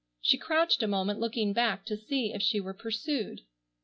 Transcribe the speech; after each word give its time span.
She 0.19 0.35
crouched 0.35 0.81
a 0.81 0.87
moment 0.87 1.19
looking 1.19 1.53
back 1.53 1.85
to 1.85 1.95
see 1.95 2.33
if 2.33 2.41
she 2.41 2.59
were 2.59 2.73
pursued. 2.73 3.41